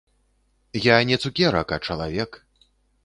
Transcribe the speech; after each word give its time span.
Я 0.85 0.97
не 1.09 1.19
цукерак, 1.25 1.67
а 1.77 1.79
чалавек. 1.89 2.31